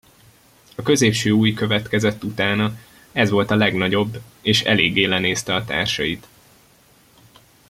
[0.75, 2.77] A középső ujj következett utána,
[3.11, 6.27] ez volt a legnagyobb, és eléggé lenézte a társait.